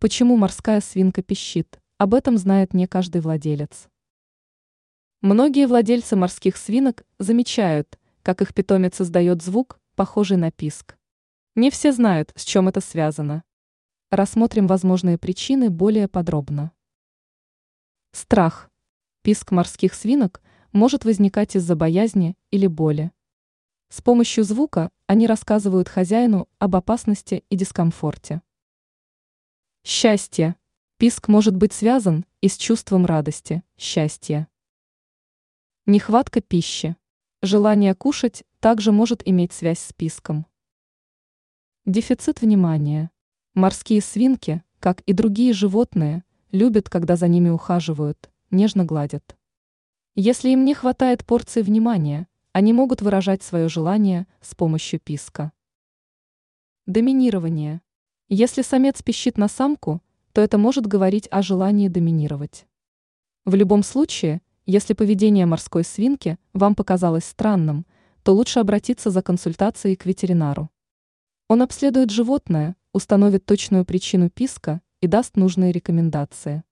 Почему 0.00 0.38
морская 0.38 0.80
свинка 0.80 1.22
пищит? 1.22 1.78
Об 1.98 2.14
этом 2.14 2.38
знает 2.38 2.72
не 2.72 2.86
каждый 2.86 3.20
владелец. 3.20 3.86
Многие 5.20 5.66
владельцы 5.66 6.16
морских 6.16 6.56
свинок 6.56 7.04
замечают, 7.18 7.98
как 8.22 8.40
их 8.40 8.54
питомец 8.54 8.98
издает 8.98 9.42
звук, 9.42 9.78
похожий 9.96 10.38
на 10.38 10.50
писк. 10.50 10.96
Не 11.54 11.70
все 11.70 11.92
знают, 11.92 12.32
с 12.34 12.46
чем 12.46 12.66
это 12.66 12.80
связано. 12.80 13.44
Рассмотрим 14.10 14.66
возможные 14.66 15.18
причины 15.18 15.68
более 15.68 16.08
подробно. 16.08 16.72
Страх. 18.12 18.70
Писк 19.20 19.50
морских 19.50 19.92
свинок 19.92 20.40
может 20.72 21.04
возникать 21.04 21.56
из-за 21.56 21.76
боязни 21.76 22.38
или 22.50 22.66
боли. 22.66 23.12
С 23.90 24.00
помощью 24.00 24.44
звука 24.44 24.90
они 25.06 25.26
рассказывают 25.26 25.90
хозяину 25.90 26.48
об 26.58 26.74
опасности 26.74 27.44
и 27.50 27.54
дискомфорте. 27.54 28.40
Счастье. 29.92 30.54
Писк 30.98 31.26
может 31.26 31.56
быть 31.56 31.72
связан 31.72 32.24
и 32.40 32.46
с 32.46 32.56
чувством 32.56 33.06
радости, 33.06 33.64
счастья. 33.76 34.46
Нехватка 35.84 36.40
пищи. 36.40 36.96
Желание 37.42 37.96
кушать 37.96 38.44
также 38.60 38.92
может 38.92 39.26
иметь 39.26 39.52
связь 39.52 39.80
с 39.80 39.92
писком. 39.92 40.46
Дефицит 41.86 42.40
внимания. 42.40 43.10
Морские 43.54 44.00
свинки, 44.00 44.62
как 44.78 45.00
и 45.06 45.12
другие 45.12 45.52
животные, 45.52 46.22
любят, 46.52 46.88
когда 46.88 47.16
за 47.16 47.26
ними 47.26 47.48
ухаживают, 47.48 48.30
нежно 48.52 48.84
гладят. 48.84 49.36
Если 50.14 50.50
им 50.50 50.64
не 50.64 50.74
хватает 50.74 51.26
порции 51.26 51.62
внимания, 51.62 52.28
они 52.52 52.72
могут 52.72 53.02
выражать 53.02 53.42
свое 53.42 53.68
желание 53.68 54.28
с 54.40 54.54
помощью 54.54 55.00
писка. 55.00 55.50
Доминирование. 56.86 57.82
Если 58.32 58.62
самец 58.62 59.02
пищит 59.02 59.38
на 59.38 59.48
самку, 59.48 60.00
то 60.32 60.40
это 60.40 60.56
может 60.56 60.86
говорить 60.86 61.26
о 61.32 61.42
желании 61.42 61.88
доминировать. 61.88 62.64
В 63.44 63.56
любом 63.56 63.82
случае, 63.82 64.40
если 64.66 64.94
поведение 64.94 65.46
морской 65.46 65.82
свинки 65.82 66.38
вам 66.52 66.76
показалось 66.76 67.24
странным, 67.24 67.86
то 68.22 68.32
лучше 68.32 68.60
обратиться 68.60 69.10
за 69.10 69.20
консультацией 69.20 69.96
к 69.96 70.06
ветеринару. 70.06 70.70
Он 71.48 71.60
обследует 71.60 72.10
животное, 72.10 72.76
установит 72.92 73.46
точную 73.46 73.84
причину 73.84 74.30
писка 74.30 74.80
и 75.00 75.08
даст 75.08 75.34
нужные 75.34 75.72
рекомендации. 75.72 76.62